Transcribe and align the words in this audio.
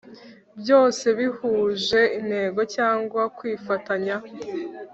Byose 0.59 1.05
bihuje 1.19 2.01
intego 2.19 2.61
cyangwa 2.75 3.21
kwifatanya 3.37 4.15